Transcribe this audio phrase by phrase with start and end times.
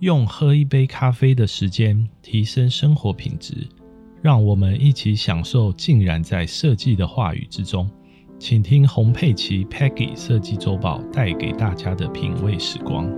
[0.00, 3.66] 用喝一杯咖啡的时间提升生活品质，
[4.20, 7.88] 让我们一起享受浸染在设计的话语之中。
[8.38, 13.10] 请听洪佩奇 Peggy 设计周报带给大家的品味时光。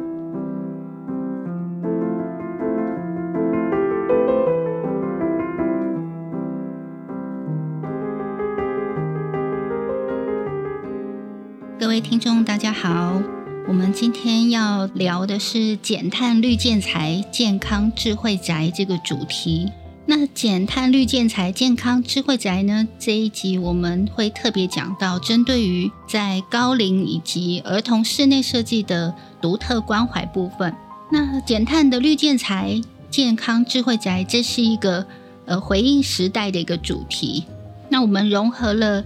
[11.77, 13.38] 各位听众，大家好。
[13.69, 19.71] 我们今天要聊的是减碳绿建材、健康智慧宅这个主题。
[20.07, 22.89] 那减碳绿建材、健康智慧宅呢？
[22.99, 30.75] 这一集我们会特别讲到，针对于在高龄以及儿童室内设计的独特关怀部分。
[31.13, 32.81] 那减碳的绿建材、
[33.11, 35.07] 健康智慧宅，这是一个
[35.45, 37.45] 呃回应时代的一个主题。
[37.91, 39.05] 那我们融合了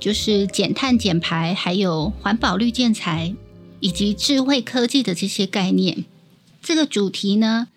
[0.00, 3.34] 就是减碳减排，还有环保绿建材。
[3.80, 6.04] 以及智慧科技的这些概念，
[6.62, 7.68] 这个主题呢，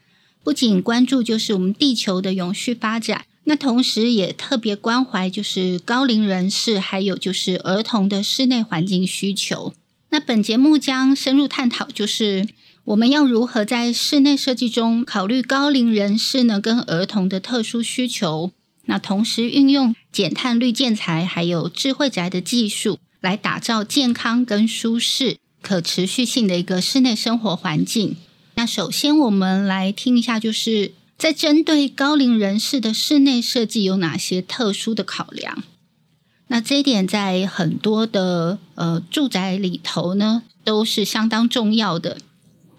[0.43, 9.73] 不仅关注就是我们地球的永续发展，那同时也特别关怀就是高龄人士，还有就是儿童的室内环境需求。
[10.09, 12.47] 那本节目将深入探讨，就是
[12.85, 18.51] 我们要如何在室内设计中考虑高龄人士呢跟儿童的特殊需求，
[18.85, 25.37] 那同时运用减碳绿建材还有智慧宅的技术，来打造健康跟舒适。
[25.61, 28.17] 可持续性的一个室内生活环境。
[28.55, 35.63] 那首先，我们来听一下，就是在针对高龄人士的室内设计有哪些特殊的考量。
[36.47, 42.17] 那这一点在很多的呃住宅里头呢，都是相当重要的。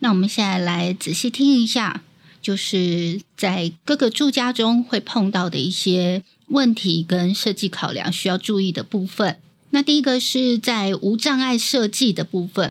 [0.01, 2.03] 那我们现在来仔细听一下，
[2.43, 9.39] 就是在各个住家中会碰到的一些问题跟设计考量需要注意的部分。
[9.75, 12.71] 那第一个是在无障碍设计的部分。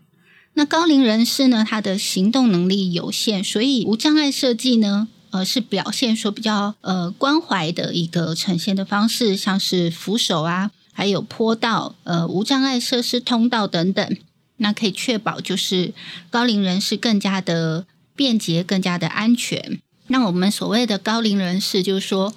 [0.54, 14.16] 那高龄人士呢，他的行动能力有限，所以无障碍设计呢，呃，是表现说比较呃关怀的一个呈现的方式，像是扶手啊，还有坡道、呃无障碍设施通道等等，
[14.58, 15.92] 那可以确保就是
[16.30, 17.84] 高龄人士更加的
[18.14, 19.80] 便捷、更加的安全。
[20.06, 22.32] 那我们所谓的高龄人士，就是说。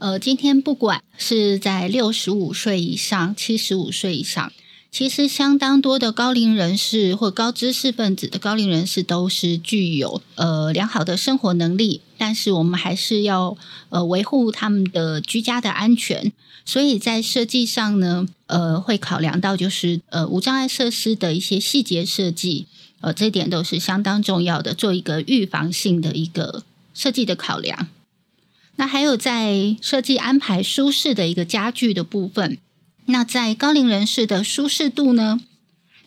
[0.00, 4.50] 呃，今天不管是在六十五岁以上、七十五岁以上，
[4.90, 13.58] 其实相当多的高龄人士或高知识分子的高龄人士都是具有呃良好的生活能力，但是我们还是要
[13.90, 16.32] 呃维护他们的居家的安全，
[16.64, 22.64] 所以在设计上呢，呃会考量到就是呃无障碍设施的一些细节设计，
[23.02, 26.62] 呃这点都是相当重要的，做一个预防性的一个
[26.94, 27.88] 设计的考量。
[28.80, 32.56] 那还有在设计安排舒适的一个家具的部分，
[33.04, 35.38] 那在高龄人士的舒适度呢，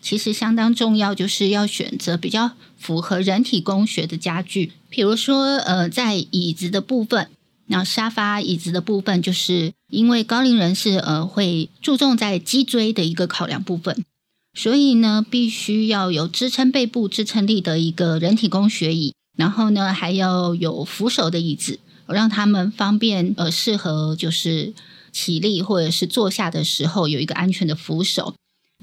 [0.02, 4.72] 其实相当重要，就是要选择比较符合人体工学的家具。
[4.90, 7.30] 比如说，呃，在椅子的部分，
[7.66, 14.04] 那沙发椅子的部分，就是因为高龄人士呃会注重在脊椎的一个考量部分，
[14.52, 21.78] 所以呢，必须要有支撑背部支撑力的一个人体工学椅，然后呢，还要有扶手的椅子。
[22.06, 24.74] 让他们方便呃适合就是
[25.12, 28.34] 起立或者是坐下的时候有一个安全的扶手，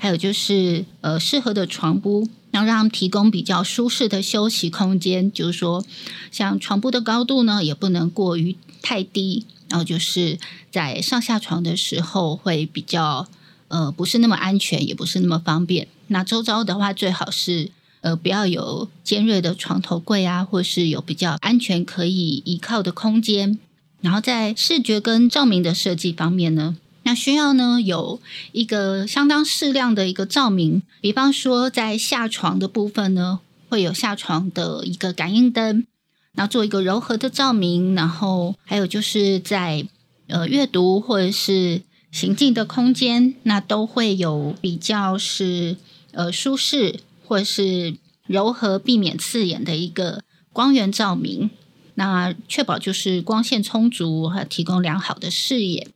[0.02, 5.32] 还有就是呃适合的床铺，然后让他们提供比较舒适的休息空间。
[5.32, 5.86] 就是说，
[6.32, 10.40] 像床铺的高度呢，也不能过于太低，然后就是
[10.72, 13.28] 在上下床的时候会比较
[13.68, 15.88] 呃不是那么安全，也不是那么方便。
[16.08, 17.70] 那周遭的话，最好是。
[18.02, 23.60] 呃，不要有尖锐的床头柜啊，或是有比较安全可以依靠的空间。
[24.02, 28.20] 然后在视觉跟照明的设计方面呢，那需要呢有
[28.52, 30.82] 一个相当适量的一个照明。
[31.00, 35.86] 比方说，在下床的部分呢，会有下床的一个感应灯，
[36.34, 37.94] 然后做一个柔和的照明。
[37.94, 39.86] 然后还有就是在
[40.26, 45.78] 呃阅读或者是行进的空间，那都会有比较是
[46.14, 47.00] 呃舒适。
[47.32, 47.96] 或者是
[48.28, 51.50] 柔和、避免刺眼的一个光源照明，
[51.96, 55.88] 那确保就是光线充足和提供良好的视野。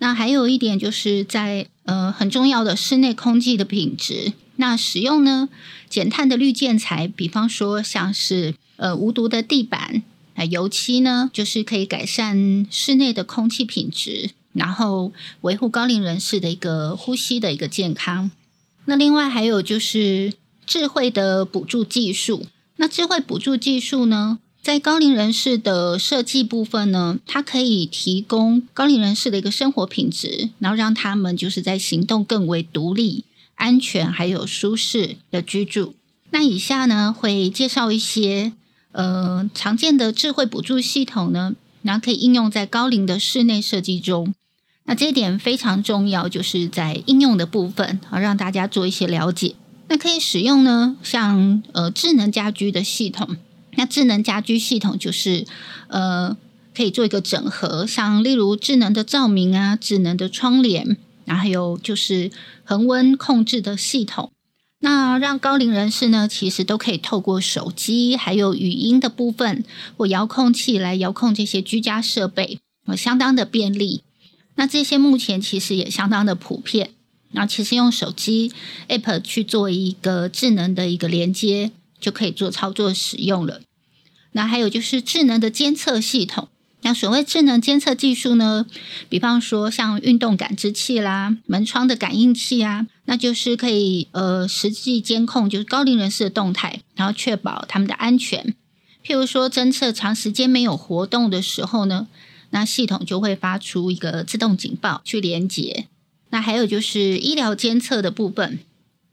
[0.00, 4.34] 那还有一点就是在呃很重要的室内空气的品质。
[4.56, 5.48] 那使用呢
[5.88, 10.02] 减碳的绿建材，比方说像是呃无毒的地板
[10.34, 15.10] 啊油漆呢，就是可以改善室内的空气品质，然后
[15.40, 18.30] 维护高龄人士的一个呼吸的一个健康。
[18.84, 20.34] 那另外还有就是。
[20.66, 33.24] 智慧的补助技术，那智慧补助技术呢，在高龄人士的设计部分呢，它可以提供高龄人士的一个生活品质，然后让他们就是在行动更为独立、
[33.56, 35.94] 安全还有舒适的居住。
[36.30, 38.52] 那以下呢，会介绍一些
[38.92, 44.34] 呃常见的智慧补助系统呢，然后可以应用在高龄的室内设计中。
[44.84, 49.54] 那这一点非常重要，就是在应用的部分啊，让大家做一些了解。
[49.92, 53.36] 那可以使用呢，像呃智能家居的系统。
[53.76, 55.44] 那智能家居系统就是
[55.88, 56.34] 呃
[56.74, 60.96] 可以做一个整合，像例如智能的照明啊、智能的窗帘，
[61.26, 62.30] 然后还有就是
[62.64, 64.32] 恒温控制的系统。
[64.78, 69.62] 那让高龄人士呢，其实都可以透过手机还有语音的部分
[69.98, 74.02] 或遥控器来遥控这些居家设备，呃，相当的便利。
[74.54, 76.92] 那这些目前其实也相当的普遍。
[77.32, 78.52] 那其实用手机
[78.88, 83.60] App 去做一个智能的一个连接，就可以做操作使用了。
[84.32, 86.48] 那还有就是智能的监测系统。
[86.82, 88.66] 那所谓智能监测技术呢，
[89.08, 98.54] 比方说像运动感知器啦、门窗的感应器啊，那就是可以呃实际监控就是高龄人士的动态，然后确保他们的安全。
[99.04, 102.08] 譬如说侦测长时间没有活动的时候呢。
[102.54, 105.86] 那系统就会发出一个自动警报去连接。
[106.32, 108.58] 那还有就是医疗监测的部分。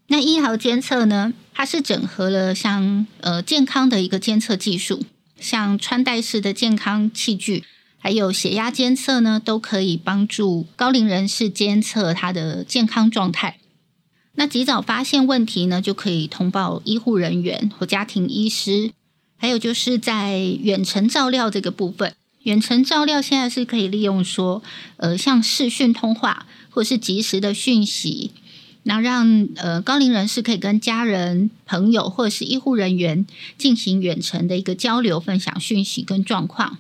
[0.08, 5.04] 那医疗监测呢，它是整合了像呃健康的一个监测技术，
[5.38, 7.66] 像穿戴式的健康器具，
[7.98, 13.58] 还有血压监测呢，都可以帮助高龄人士监测他的健康状态。
[14.36, 18.92] 那及早发现问题呢，就可以通报医护人员或家庭医师。
[19.38, 22.16] 还有就是在远程照料这个部分。
[22.44, 24.64] 远程照料现在是可以利用说，
[24.98, 28.32] 呃，像视讯通话或是及时的讯息，
[28.84, 33.26] 那让呃高龄人士可以跟家人、朋友或者是医护人员
[33.58, 36.78] 进行远程的一个交流、分享讯息跟状况。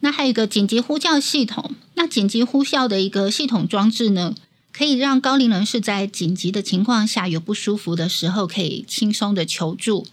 [0.00, 4.34] 那还有一个紧急呼叫系统，那紧急呼叫的一个系统装置呢，
[4.72, 10.06] 可以让高龄人士在紧急的情况下有不舒服的时候，可以轻松的求助。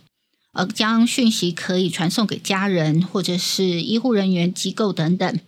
[0.54, 5.40] 呃，将讯息可以传送给家人或者是医护人员、机构等等。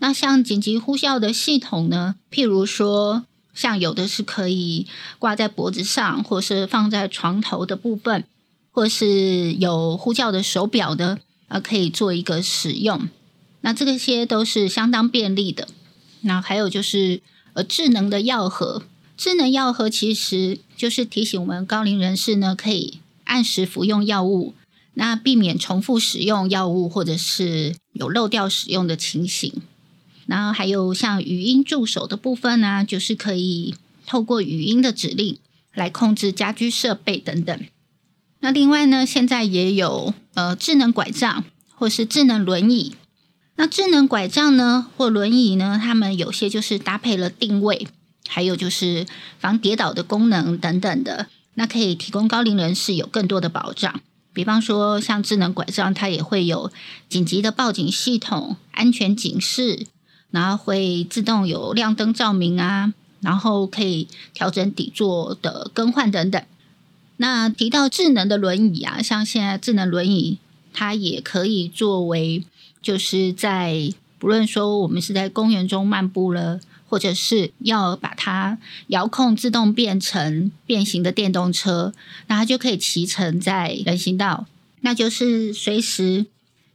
[0.00, 2.16] 那像紧急呼叫的系统呢？
[2.30, 3.24] 譬如说，
[3.54, 4.86] 像有的是可以
[5.18, 8.24] 挂在脖子上，或是放在床头的部分，
[8.72, 11.18] 或是有呼叫的手表的，
[11.48, 13.08] 呃，可以做一个使用。
[13.60, 15.68] 那这些都是相当便利的。
[16.22, 17.20] 那还有就是
[17.52, 18.82] 呃，智能的药盒，
[19.16, 23.00] 智能药盒其实就是提醒我们高龄人士呢，可以。
[23.24, 24.54] 按时服用药物，
[24.94, 29.62] 那避免重复使用药物或者是有漏掉使用的情形。
[30.30, 33.74] 然后还有像语音助手的部分呢，就是可以
[34.06, 35.36] 透过语音的指令
[35.74, 37.60] 来控制家居设备等等。
[38.38, 41.44] 那另外呢，现在也有呃智能拐杖
[41.74, 42.94] 或是智能轮椅。
[43.56, 47.88] 那智能拐杖呢或轮椅呢，他们有些就是搭配了定位，
[48.28, 49.06] 还有就是
[49.40, 51.26] 防跌倒的功能等等的。
[51.54, 54.00] 那可以提供高龄人士有更多的保障，
[54.32, 56.70] 比方说像智能拐杖，它也会有
[57.08, 59.86] 紧急的报警系统、安全警示，
[60.30, 66.42] 然后会自动有亮灯照明啊，然后可以调整底座的更换等等。
[67.16, 70.38] 那提到智能的轮椅啊，像现在智能轮椅，
[70.72, 72.44] 它也可以作为
[72.80, 76.60] 就是在不论说我们是在公园中漫步了。
[76.90, 81.94] 或者是要把它遥控自动变成变形的电动车，
[82.26, 84.46] 那它就可以骑乘在人行道，
[84.80, 86.26] 那就是随时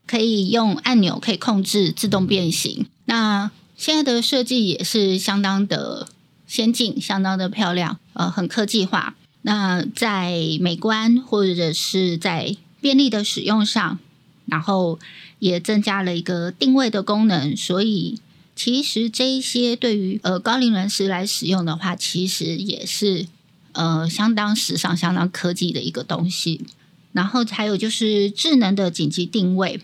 [0.08, 2.86] 可以用按钮可以控制自动变形。
[3.16, 6.10] 那现在的设计也是相当的
[6.46, 9.16] 先进，相当的漂亮，呃，很科技化。
[9.44, 14.00] 那在美观或者是在便利的使用上，
[14.48, 15.00] 然后
[15.40, 18.20] 也增加了一个定位的功能，所以。
[18.54, 23.28] 其实这一些对于呃高龄人士来使用的话，其实也是
[23.74, 26.66] 呃相当时尚、相当科技的一个东西。
[27.12, 29.82] 然后还有就是智能的紧急定位。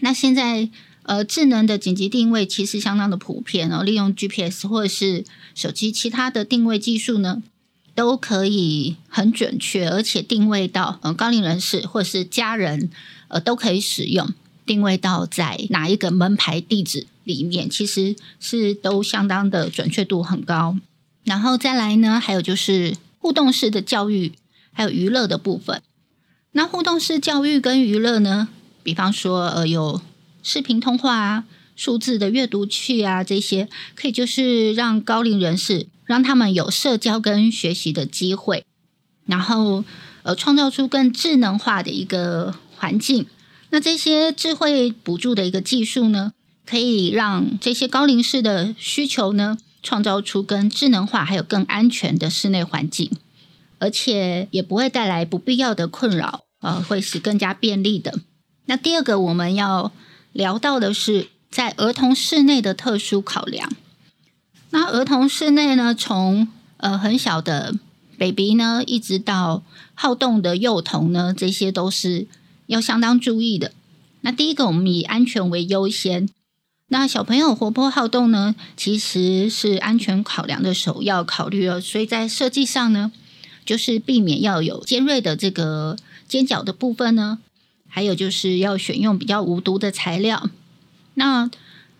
[0.00, 0.68] 那现在
[1.04, 7.42] 呃智能的紧急定位其实相当的普遍哦，利用 GPS 或者是手机其他的定位技术呢，
[7.94, 12.90] 都可以很准确，而且定位到呃高龄人士或者是家人
[13.28, 14.28] 呃都可以使用。
[14.66, 20.78] 定位到在哪一个门牌地址里面，其实是都相当的准确度很高。
[21.24, 24.32] 然后再来呢，还有就是互动式的教育，
[24.72, 25.82] 还有娱乐的部分。
[26.52, 28.48] 那互动式教育跟娱乐呢，
[28.82, 30.00] 比方说呃有
[30.44, 38.64] 视频通话啊、数字的阅读器啊这些，可以就是让高龄人士让他们有社交跟学习的机会，
[39.24, 39.84] 然后
[40.22, 43.26] 呃创造出更智能化的一个环境。
[43.70, 46.32] 那这些智慧补助的一个技术呢，
[46.66, 53.10] 可以让这些高龄式的需求呢，创造出更智能化还有更安全的室内环境，
[53.78, 58.20] 而且也不会带来不必要的困扰，呃，会是更加便利的。
[58.66, 59.90] 那第二个我们要
[60.34, 63.72] 聊到的是，在儿童室内的特殊考量。
[64.70, 66.48] 那儿童室内呢，从
[66.78, 67.76] 呃很小的
[68.18, 69.62] baby 呢，一直到
[69.94, 72.26] 好动的幼童呢，这些都是
[72.66, 73.70] 要相当注意的。
[74.22, 76.28] 那第一个，我们以安全为优先。
[76.88, 81.80] 那小朋友活泼好动呢，其实是安全考量的首要考虑了。
[81.80, 83.12] 所以在设计上呢，
[83.64, 87.38] 就是避免要有尖锐的这个尖角的部分呢，
[87.94, 90.50] 还有就是要选用比较无毒的材料。
[91.14, 91.48] 那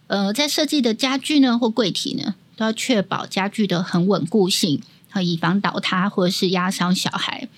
[0.09, 7.49] 呃，在设计的家具呢或柜体呢，都要确保家具的很稳固性，和以防倒塌或者是压伤小孩。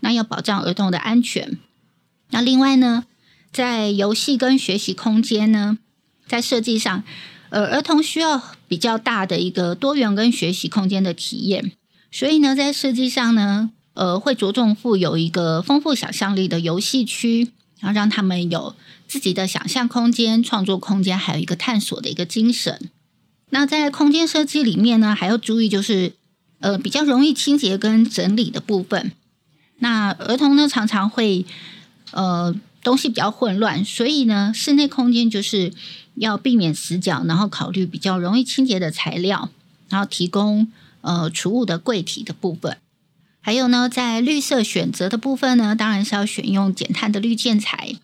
[0.00, 1.56] 那要保障儿童的安全。
[2.30, 3.04] 那另外呢，
[3.52, 5.78] 在游戏跟学习空间呢。
[6.26, 7.04] 在设计上，
[7.50, 11.70] 呃，儿童需要比较大的一个多元跟学习空间的体验，
[12.10, 17.52] 所以呢，在设计上呢，呃，会着重附有一个丰富想象力的游戏区，
[17.84, 18.74] 然后让他们有
[19.06, 22.88] 自己的想象空间、创作空间，还有一个探索的一个精神。
[23.50, 26.14] 那在空间设计里面呢，还要注意就是
[26.60, 29.12] 呃比较容易清洁跟整理的部分。
[29.80, 31.44] 那儿童呢，常常会
[32.12, 35.72] 呃东西比较混乱，所以呢，室内空间就是。
[36.16, 39.50] 要避免死角，然后考虑比较容易清洁的材料，
[39.88, 42.78] 然后提供呃储物的柜体的部分。
[43.46, 47.96] 还有呢，在绿色选择的部分呢，当然是要选用减碳的绿建材。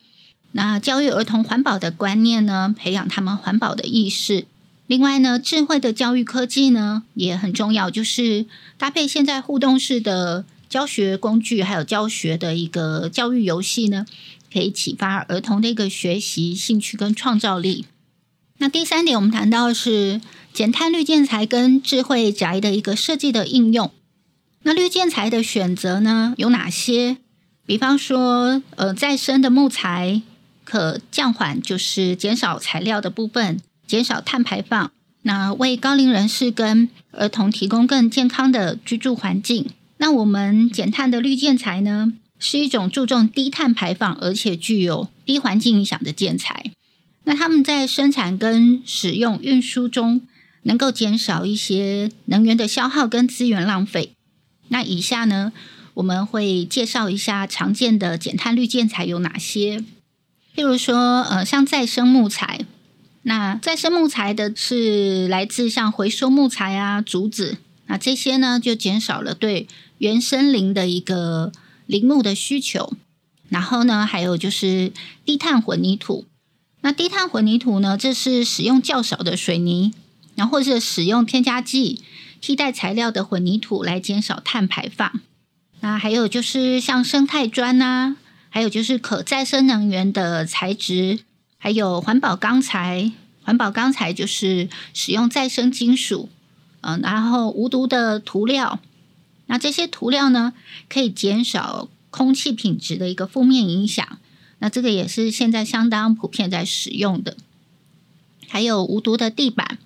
[0.53, 4.45] 那教育儿童环保的观念呢，培养他们环保的意识。
[4.87, 8.45] 另外呢，智慧的教育科技呢也很重要，就是
[8.77, 14.05] 搭配现在互动式的教学工具，还有教学的一个教育游戏呢，
[14.53, 17.87] 可以启发儿童的一个学习兴趣跟创造力。
[18.59, 20.21] 那第三点，我们谈到是
[20.53, 23.91] 减碳绿建材跟智慧宅的一个设计的应用。
[24.63, 27.17] 那绿建材的选择呢有哪些？
[27.65, 30.23] 比方说，呃，再生的木材
[30.65, 34.91] 可降缓，就是减少材料的部分，减少碳排放。
[35.23, 39.71] 那为高龄人士跟儿童提供更健康的居住环境。
[39.99, 46.73] 那我们减碳的绿建材呢，是一种注重低碳排放，而且具有低环境影响的建材。
[47.25, 50.23] 那他们在生产跟使用运输中，
[50.63, 54.15] 能够减少一些能源的消耗跟资源浪费。
[54.73, 55.53] 那以下呢，
[55.95, 59.85] 我们会介绍一下常见的减碳绿建材有哪些。
[60.57, 62.65] 譬如说，呃，像再生木材。
[63.23, 71.53] 那再生木材的是来自像回收木材啊、竹子，那这些呢就减少了对原生林的一个
[71.85, 72.95] 林木的需求。
[73.51, 74.93] 然后呢，还有就是
[75.25, 76.25] 低碳混凝土。
[76.81, 77.99] 那低碳混凝土呢？
[77.99, 79.93] 这是使用较少的水泥，
[80.35, 82.03] 然后或者使用添加剂
[82.41, 85.21] 替代材料的混凝土来减少碳排放。
[85.81, 88.17] 那还有就是像生态砖呐，
[88.49, 91.21] 还有就是可再生能源的材质，
[91.59, 93.13] 还有环保钢材。
[93.43, 96.29] 环保钢材就是使用再生金属，
[96.83, 98.79] 嗯，然后无毒的涂料。
[99.47, 100.53] 那这些涂料呢，
[100.89, 104.19] 可以减少空气品质的一个负面影响。
[104.59, 107.39] 那这个也是现在相当普遍在使用的，
[108.47, 109.79] 还有无毒的地板，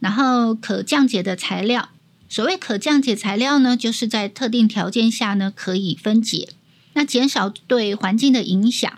[0.00, 1.90] 然后可降解的材料。
[2.32, 6.48] 所谓可降解材料呢，就是在特定条件下呢可以分解，
[6.94, 8.90] 那减少对环境的影响。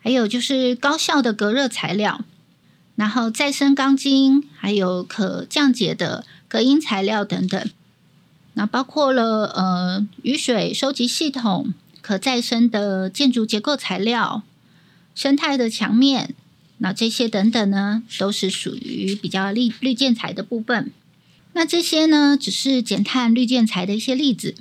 [0.00, 2.24] 还有就是高效的隔热材料，
[2.96, 7.70] 然后再生钢筋，还有可降解的隔音材料等等。
[8.54, 14.42] 那包括了呃雨水收集系统，可再生的建筑结构材料。
[15.14, 16.34] 生态的墙面，
[16.78, 20.90] 那这些等等呢，都是属于比较绿绿建材的部分。
[21.56, 24.54] 那这些呢，只是减碳绿建材的一些例子。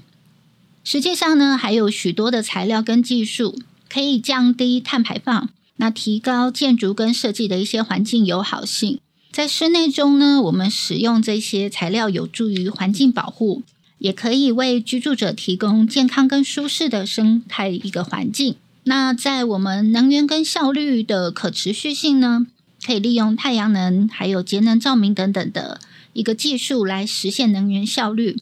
[0.82, 3.60] 实际上呢，还有许多的材料跟技术
[3.90, 9.02] 可以降低碳排放，那提高建筑跟设计的一些环境友好性。
[9.30, 13.64] 在室内中呢，我们使用这些材料有助于环境保护，
[13.98, 18.56] 也可以为居住者提供健康跟舒适的生态一个环境。
[18.86, 22.48] 那在我们能源跟效率的可持续性呢，
[22.86, 25.82] 可以利用太阳能还有节能照明等等的
[26.16, 28.38] 一个技术来实现能源效率，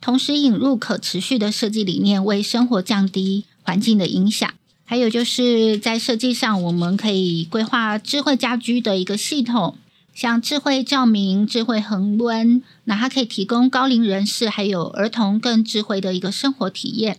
[0.00, 4.50] 同时引入可持续的设计理念，为生活降低环境的影响。
[4.86, 9.76] 还有就是在设计上，我们可以规划智慧家居的一个系统，
[10.14, 17.18] 像智慧照明、智慧恒温，那它可以提供高龄人士还有儿童更智慧的一个生活体验。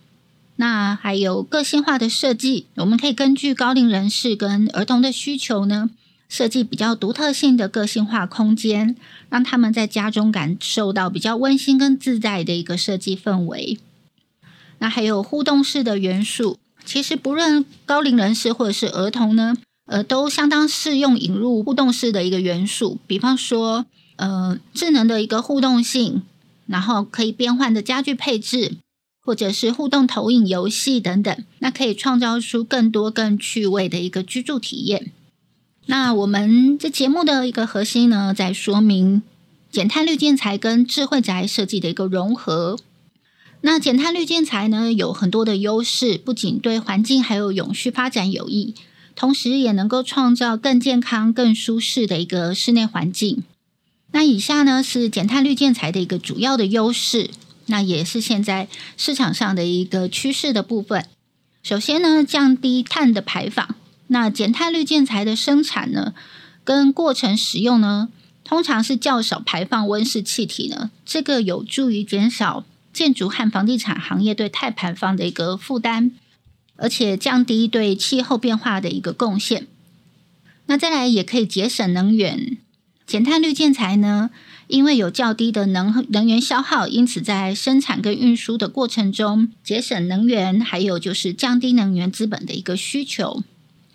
[0.55, 5.91] 那还有个性化的设计，我们可以根据高龄人士跟儿童的需求呢，
[6.29, 8.95] 设计比较独特性的个性化空间，
[9.29, 13.79] 让他们在家中感受到比较温馨跟自在的一个设计氛围。
[14.77, 19.57] 那还有互动式的元素，其实不论高龄人士或者是儿童呢，
[19.87, 26.21] 呃，都相当适用引入互动式的一个元素，比方说，呃，智能的一个互动性，
[26.67, 28.77] 然后可以变换的家具配置，
[29.25, 35.11] 或者是互动投影游戏等等，那可以创造出更多更趣味的一个居住体验。
[35.89, 39.23] 那我们这节目的一个核心呢，在说明
[39.71, 42.77] 减碳绿建材跟智慧宅设计的一个融合。
[43.61, 48.75] 那减碳绿建材呢，有很多的优势，不仅对环境还有永续发展有益。
[49.15, 53.43] 同时也能够创造更健康、更舒适的一个室内环境。
[54.11, 57.31] 那以下呢是减碳绿建材的一个主要的优势，
[57.65, 61.03] 那也是现在市场上的一个趋势的部分。
[61.63, 63.75] 首先呢，降低碳的排放。
[64.09, 66.13] 那减碳绿建材的生产呢，
[66.63, 68.09] 跟过程使用呢，
[68.43, 72.63] 通常是较少排放温室气体呢，这个有助于减少
[72.93, 76.11] 建筑和房地产行业对碳排放的一个负担。
[76.81, 79.67] 而且降低对气候变化的一个贡献。
[80.67, 82.57] 那再来也可以节省能源，
[83.05, 84.29] 减碳绿建材呢，
[84.67, 93.43] 因为有较低的能能源消耗，因此在生产跟运输的过程中节省能源，还有就是降低能源资本的一个需求。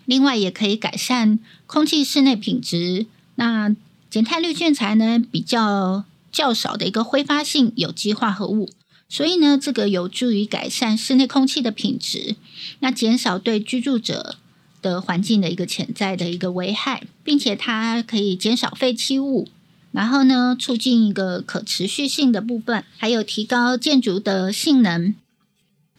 [0.05, 3.05] 另外也可以改善空气室内品质。
[3.35, 3.75] 那
[4.09, 8.69] 减碳绿建材呢，比较较少的一个挥发性有机化合物。
[9.07, 12.35] 所以呢，这个有助于改善室内空气的品质，
[12.79, 14.35] 那减少对居住者
[14.81, 19.47] 的环境的一个潜在的一个危害，并且它可以减少废弃物，
[19.91, 25.13] 然后呢，促进一个可持续性的部分，还有提高建筑的性能。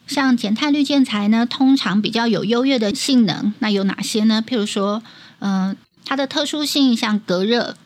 [0.06, 4.42] 像减碳绿建材呢，通常比较有优越的性能，那有哪些呢？
[4.46, 5.02] 譬如说，
[5.40, 7.76] 嗯，它的特殊性，像隔热。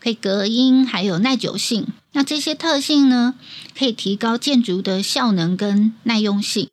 [0.00, 1.86] 可以隔音，还有耐久性。
[2.12, 3.36] 那这些特性呢，
[3.74, 6.68] 可以提高建筑的效能跟耐用性。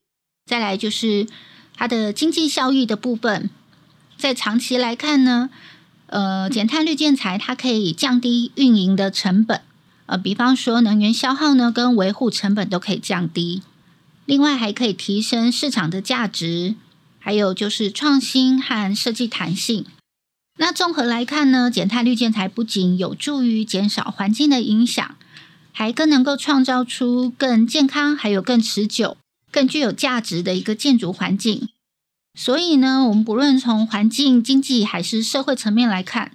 [0.46, 1.28] 再来就是
[1.78, 3.50] 它的经济效益的部分，
[4.18, 5.50] 在长期来看呢，
[6.08, 9.62] 呃，减碳绿建材它可以降低运营的成本，
[10.08, 13.62] 呃，比方说能源消耗呢，跟维护成本都可以降低。
[14.26, 16.76] 另外还可以提升市场的价值，
[17.20, 19.86] 还有就是创新和设计弹性。
[20.58, 25.16] 那综合来看呢，减碳绿建材不仅有助于减少环境的影响，
[25.72, 29.18] 还更能够创造出更健康、还有更持久、
[29.50, 31.70] 更具有价值的一个建筑环境。
[32.38, 36.32] 所以呢，我们不论从环境、经济还是社会层面来看，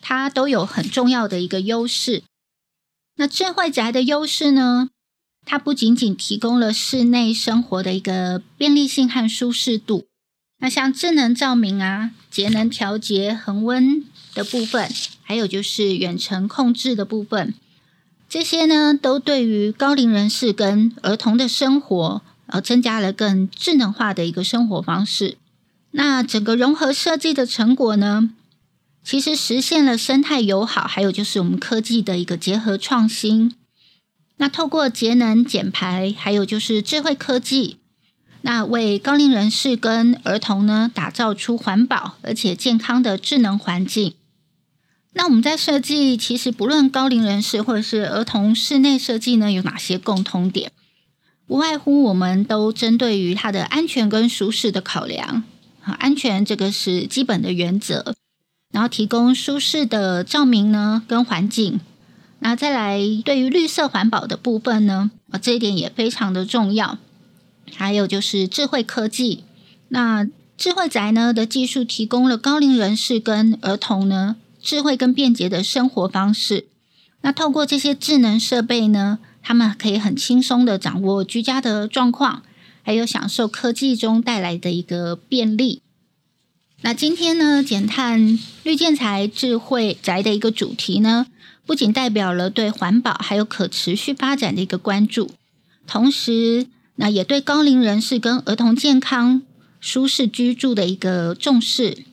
[0.00, 2.22] 它都有很重要的一个优势。
[3.16, 4.90] 那智慧宅的优势呢，
[5.44, 10.06] 它不仅仅提供了室内生活的一个便利性和舒适度。
[10.60, 14.04] 那像智能照明啊、节能调节、恒温
[14.34, 14.88] 的部分，
[15.22, 17.52] 还有就是远程控制的部分，
[18.28, 25.36] 这些呢，都对于高龄人士跟儿童的生活，呃，增加了更智能化的一个生活方式。
[25.90, 28.30] 那整个融合设计的成果呢，
[29.04, 33.54] 其实实现了生态友好，还有就是我们科技的一个结合创新。
[34.36, 37.78] 那透过节能减排，还有就是智慧科技。
[38.42, 44.14] 那为高龄人士跟儿童呢，打造出环保而且健康的智能环境。
[45.14, 50.72] 那我们在设计，其实不论高龄人士或者是儿童室内设计呢，有哪些共通点？
[51.46, 55.44] 无外乎我们都针对于它的安全跟舒适的考量。
[55.82, 58.14] 啊，安全这个是基本的原则，
[58.72, 61.80] 然后提供舒适的照明呢跟环境。
[62.44, 66.98] 那再来对于绿色环保的部分呢，啊，这一点也非常的重要。
[67.74, 69.44] 还有就是智慧科技，
[69.88, 70.28] 那
[70.58, 76.66] 智慧宅呢的技术提供了高龄人士跟儿童呢智慧跟便捷的生活方式。
[77.22, 82.42] 那透过这些智能设备呢，他们可以很轻松的掌握居家的状况，
[82.82, 85.80] 还有享受科技中带来的一个便利。
[86.82, 91.26] 那今天呢，减碳绿建材智慧宅的一个主题呢，
[91.66, 95.30] 不仅代表了对环保还有可持续发展的一个关注，
[95.86, 96.66] 同时。
[96.96, 99.42] 那也对高龄人士跟儿童健康、
[99.80, 102.04] 舒适居住的一个重视。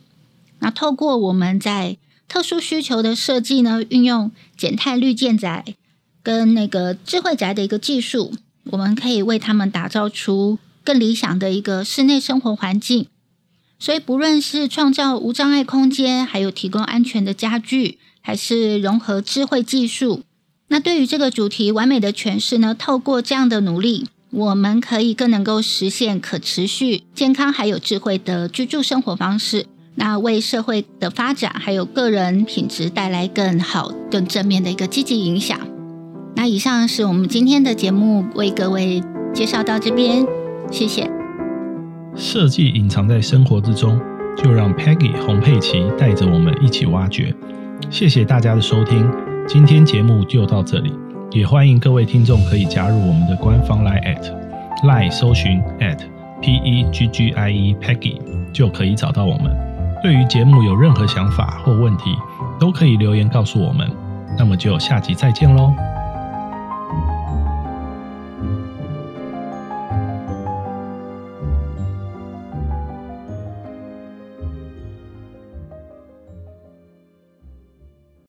[0.57, 5.75] 那透过我们在特殊需求的设计呢，运用减碳绿建宅
[6.23, 8.33] 跟那个智慧宅的一个技术，
[8.71, 13.05] 我们可以为他们打造出更理想的一个室内生活环境。
[13.77, 20.21] 所以，不论是创造无障碍空间，还有提供安全的家具，还是融合智慧技术，
[20.69, 24.07] 那对于这个主题完美的诠释呢，透过这样的努力。
[24.31, 35.59] 我们可以更能够实现可持续、健康还有智慧的居住生活方式，那为社会的发展还有个人品质带来更好、更正面的一个积极影响。
[36.37, 39.03] 那以上是我们今天的节目，为各位
[39.33, 40.25] 介绍到这边，
[40.71, 41.11] 谢谢。
[42.15, 43.99] 设计隐藏在生活之中，
[44.37, 47.35] 就让 Peggy 洪佩奇带着我们一起挖掘。
[47.89, 49.09] 谢谢大家的收听，
[49.47, 50.93] 今天节目就到这里，
[51.31, 54.21] 也欢迎各位听众可以加入我们的官方 Line at
[54.83, 55.97] Line 搜寻 at
[56.41, 58.17] P E G G I E Peggy
[58.53, 59.55] 就可以找到我们。
[60.01, 62.15] 对于节目有任何想法或问题，
[62.59, 63.89] 都可以留言告诉我们。
[64.37, 65.73] 那么就下集再见喽。